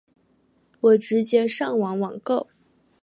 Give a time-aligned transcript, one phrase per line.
[0.79, 2.47] 我直接上网网购